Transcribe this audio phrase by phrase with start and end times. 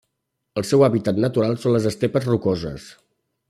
[0.61, 2.93] El seu hàbitat natural són les estepes rocoses.